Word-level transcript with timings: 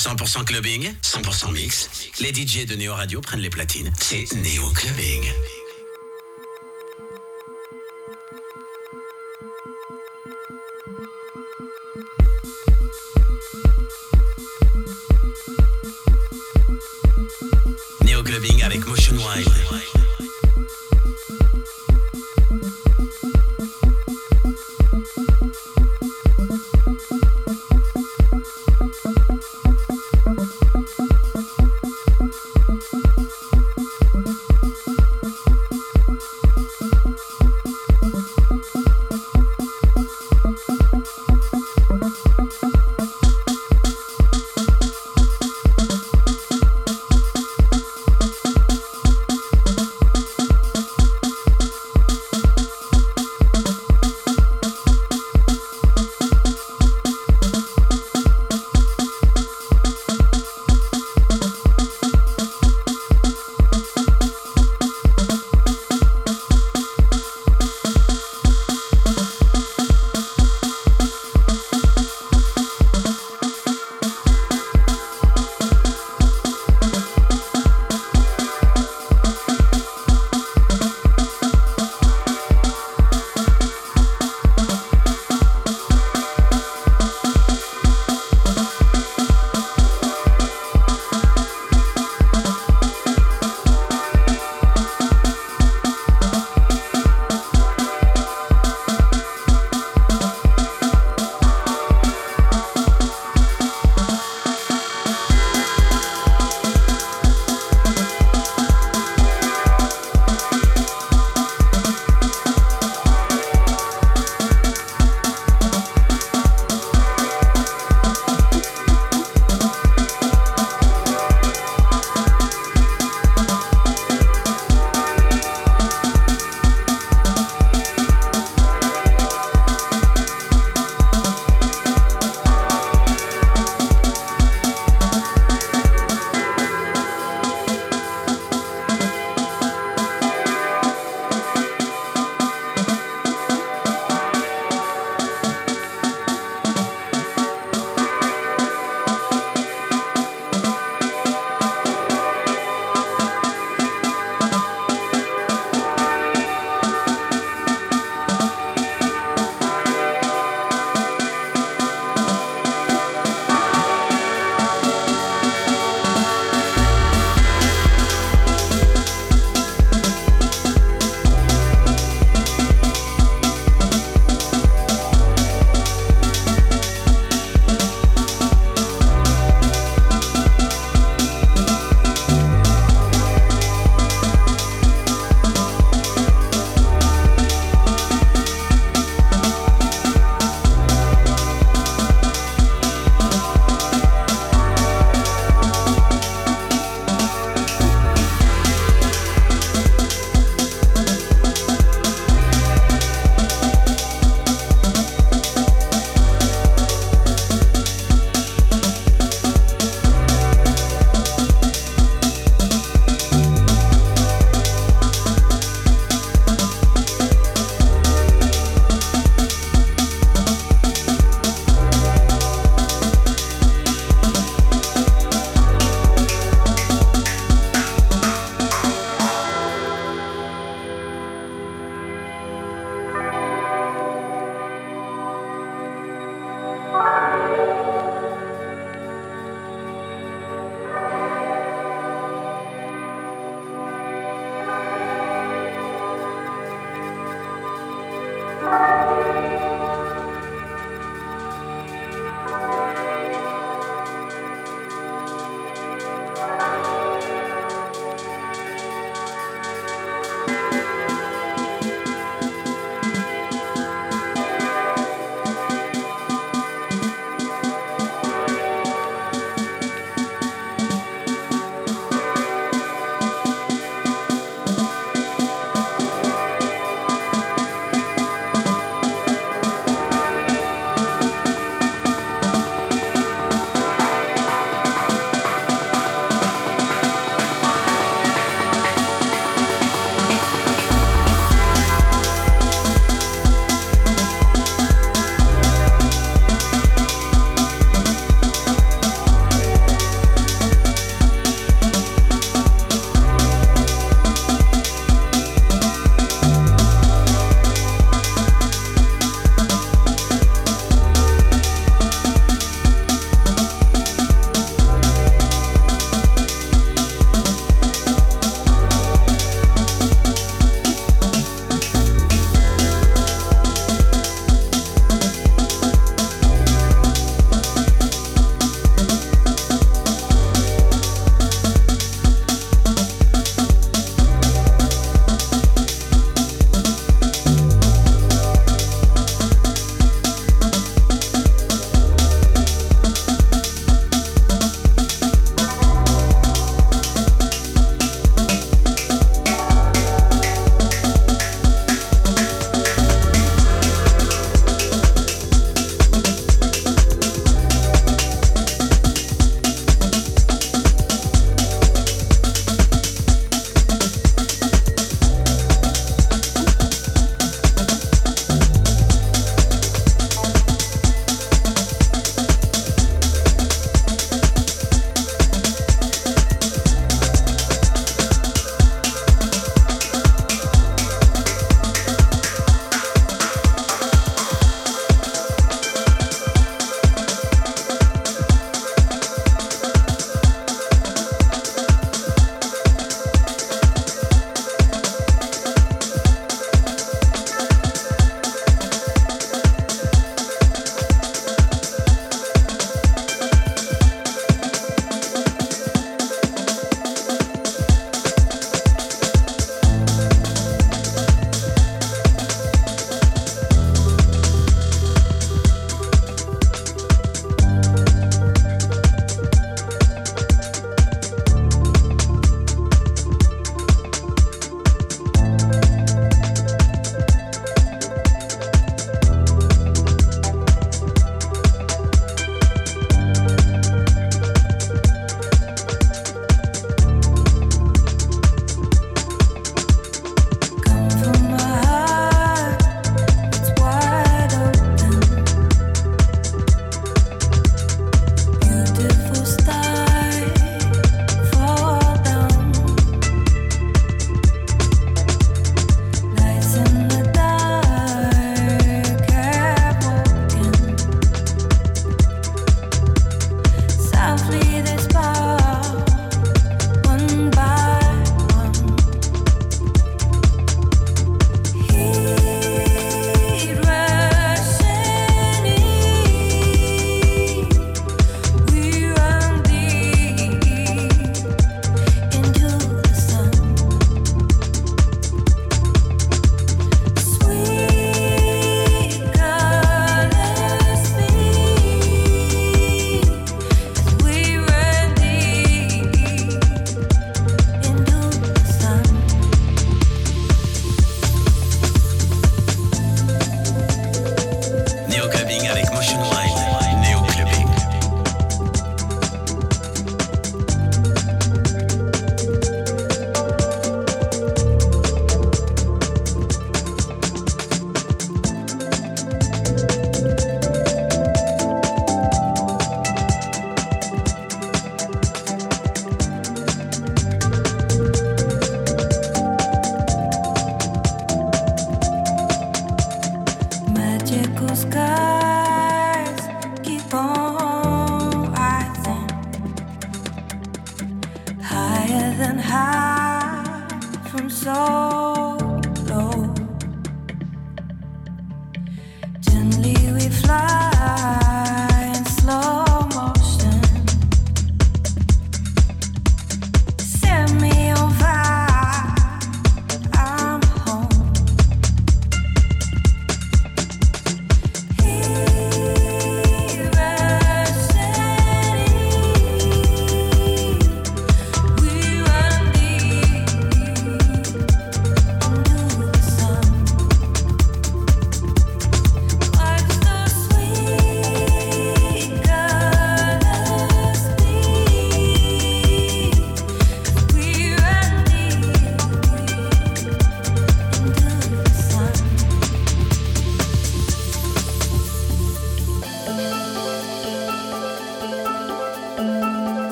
100% 0.00 0.44
clubbing, 0.44 0.94
100% 1.02 1.52
mix. 1.52 1.90
Les 2.20 2.32
DJ 2.32 2.64
de 2.64 2.74
Néo 2.74 2.94
Radio 2.94 3.20
prennent 3.20 3.40
les 3.40 3.50
platines. 3.50 3.92
C'est 3.98 4.32
Néo 4.32 4.70
Clubbing. 4.70 5.30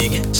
morning 0.00 0.39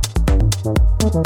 Thank 1.01 1.25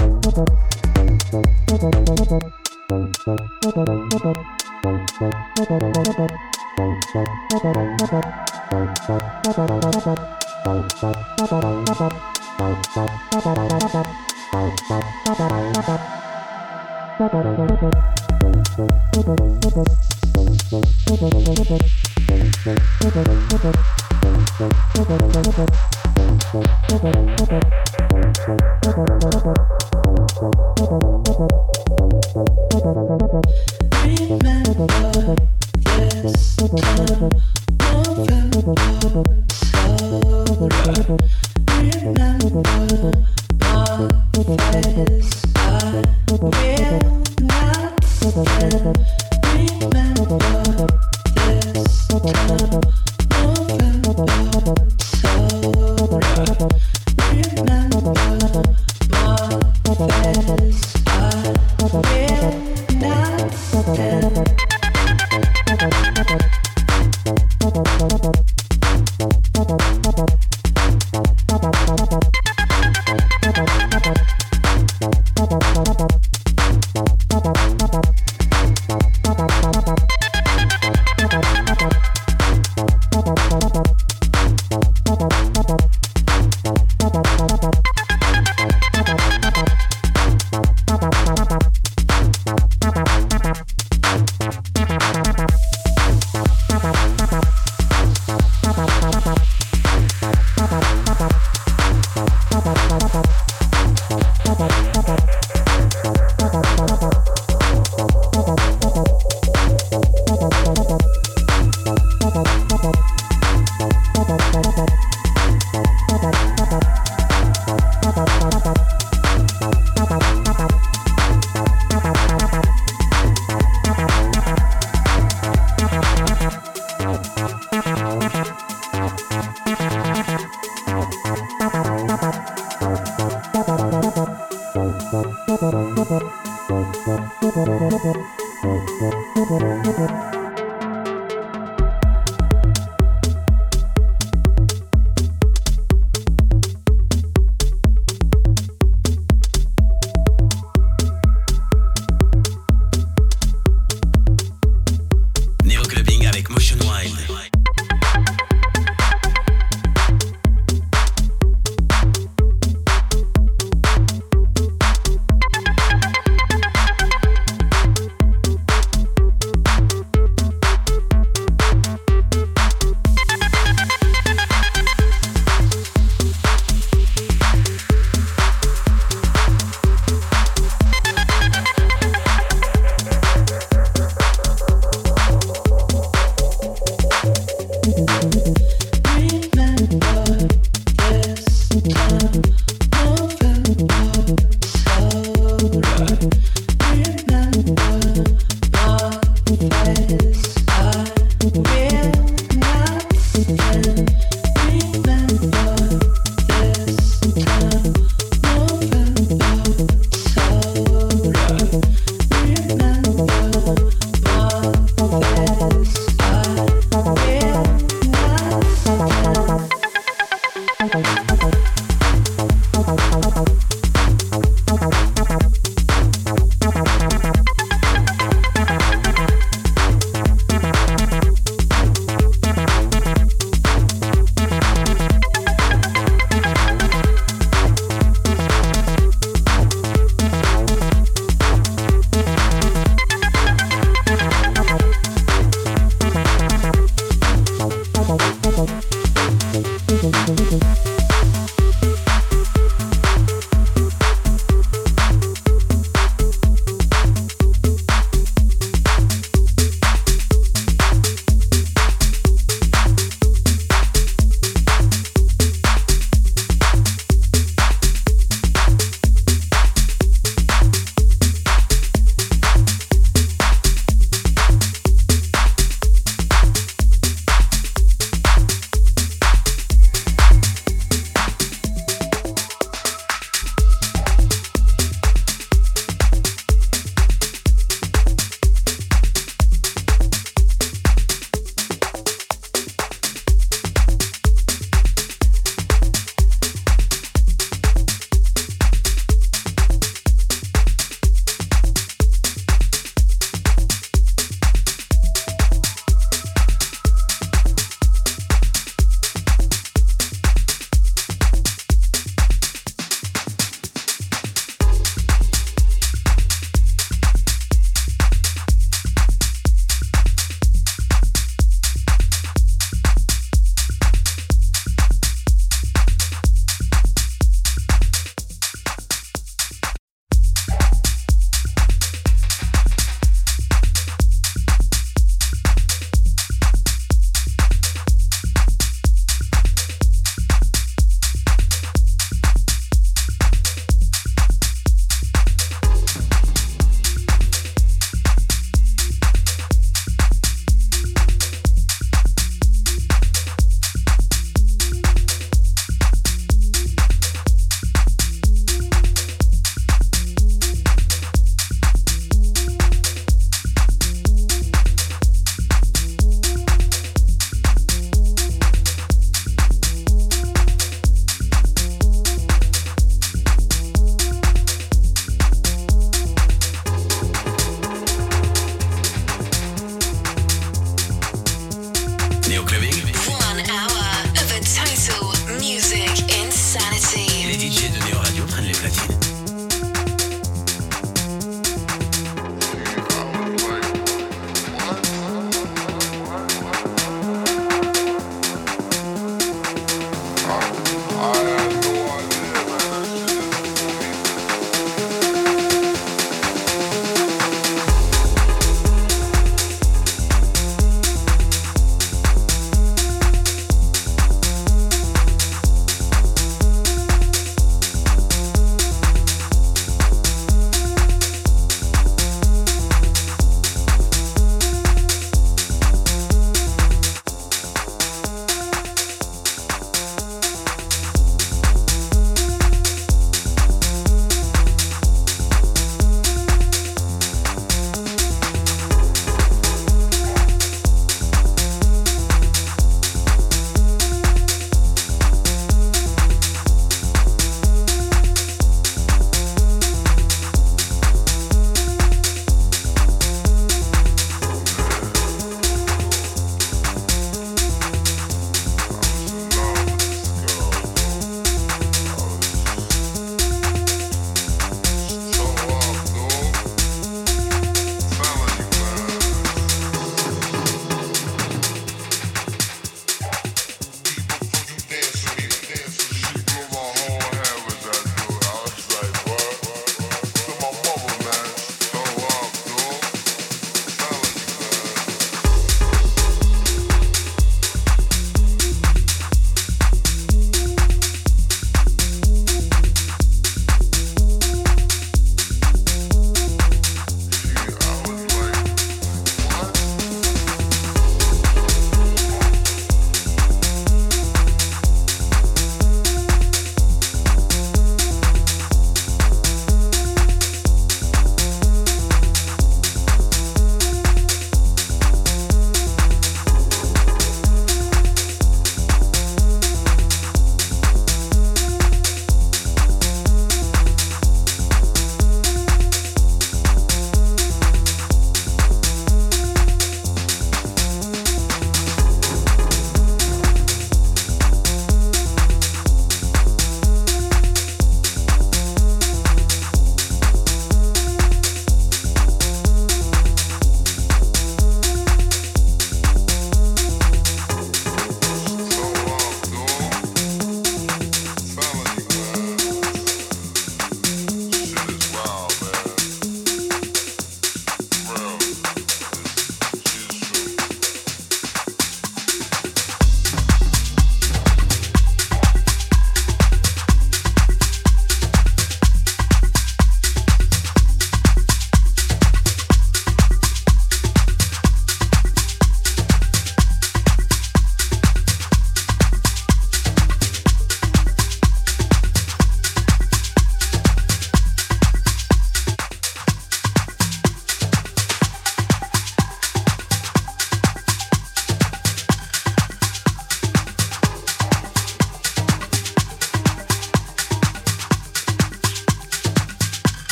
you. 8.13 8.44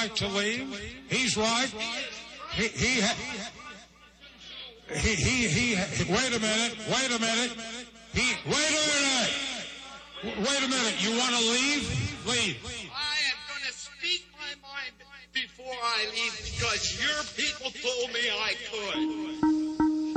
Right 0.00 0.16
to 0.16 0.28
leave. 0.28 0.94
He's 1.10 1.36
right. 1.36 1.68
He, 2.52 2.68
he, 2.68 3.02
he, 4.94 5.14
he, 5.14 5.46
he, 5.46 6.12
wait 6.12 6.32
a 6.34 6.40
minute. 6.40 6.74
Wait 6.88 7.10
a 7.10 7.20
minute. 7.20 7.52
He, 8.14 8.34
wait 8.46 8.72
a 8.80 8.84
minute. 8.96 9.32
Wait 10.24 10.62
a 10.64 10.68
minute. 10.68 10.96
You 11.04 11.10
want 11.18 11.34
to 11.36 11.42
leave? 11.52 11.84
Leave. 12.26 12.56
I 12.64 13.16
am 13.28 13.38
going 13.48 13.64
to 13.66 13.72
speak 13.72 14.24
my 14.32 14.52
mind 14.66 14.96
before 15.34 15.76
I 15.82 16.06
leave 16.14 16.34
because 16.48 16.96
your 16.96 17.20
people 17.36 17.70
told 17.70 18.12
me 18.14 18.24
I 18.30 18.52
could. 18.70 18.98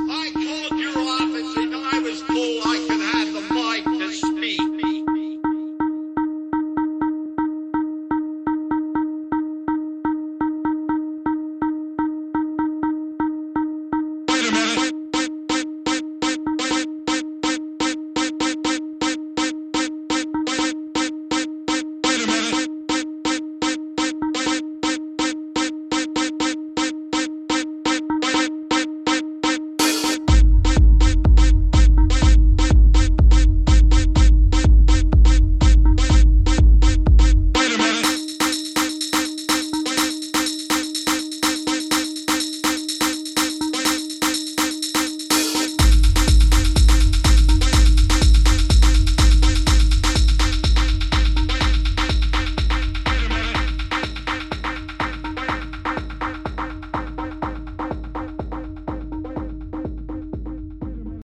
I 0.10 0.32
called 0.34 0.80
your 0.80 0.98
office 0.98 1.58
and 1.58 1.76
I 1.76 2.00
was 2.00 2.24